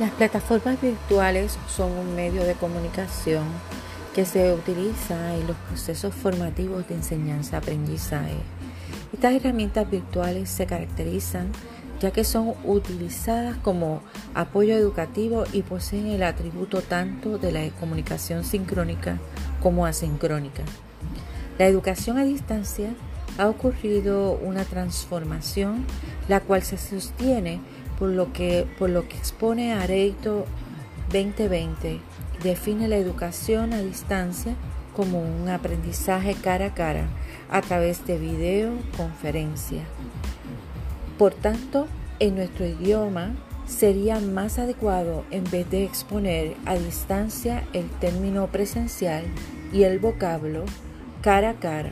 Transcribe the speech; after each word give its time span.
Las 0.00 0.10
plataformas 0.10 0.80
virtuales 0.82 1.56
son 1.68 1.92
un 1.92 2.16
medio 2.16 2.42
de 2.42 2.54
comunicación 2.54 3.44
que 4.12 4.24
se 4.24 4.52
utiliza 4.52 5.36
en 5.36 5.46
los 5.46 5.56
procesos 5.68 6.12
formativos 6.12 6.88
de 6.88 6.96
enseñanza-aprendizaje. 6.96 8.34
Estas 9.12 9.34
herramientas 9.34 9.88
virtuales 9.88 10.50
se 10.50 10.66
caracterizan 10.66 11.52
ya 12.00 12.10
que 12.10 12.24
son 12.24 12.54
utilizadas 12.64 13.56
como 13.58 14.02
apoyo 14.34 14.74
educativo 14.74 15.44
y 15.52 15.62
poseen 15.62 16.08
el 16.08 16.24
atributo 16.24 16.82
tanto 16.82 17.38
de 17.38 17.52
la 17.52 17.68
comunicación 17.78 18.42
sincrónica 18.42 19.18
como 19.62 19.86
asincrónica. 19.86 20.64
La 21.56 21.66
educación 21.66 22.18
a 22.18 22.24
distancia 22.24 22.90
ha 23.38 23.48
ocurrido 23.48 24.32
una 24.32 24.64
transformación 24.64 25.86
la 26.28 26.40
cual 26.40 26.62
se 26.62 26.78
sostiene 26.78 27.60
por 27.98 28.10
lo 28.10 28.32
que, 28.32 28.66
por 28.78 28.90
lo 28.90 29.08
que 29.08 29.16
expone 29.16 29.72
Areito 29.72 30.46
2020, 31.12 32.00
define 32.42 32.88
la 32.88 32.96
educación 32.96 33.72
a 33.72 33.80
distancia 33.80 34.54
como 34.94 35.20
un 35.20 35.48
aprendizaje 35.48 36.34
cara 36.34 36.66
a 36.66 36.74
cara 36.74 37.06
a 37.50 37.60
través 37.62 38.06
de 38.06 38.18
videoconferencia. 38.18 39.82
Por 41.18 41.34
tanto, 41.34 41.86
en 42.20 42.36
nuestro 42.36 42.66
idioma 42.66 43.34
sería 43.66 44.20
más 44.20 44.58
adecuado 44.58 45.24
en 45.30 45.44
vez 45.44 45.68
de 45.70 45.84
exponer 45.84 46.54
a 46.66 46.74
distancia 46.74 47.64
el 47.72 47.88
término 47.88 48.46
presencial 48.48 49.24
y 49.72 49.84
el 49.84 49.98
vocablo 49.98 50.64
cara 51.22 51.50
a 51.50 51.54
cara 51.54 51.90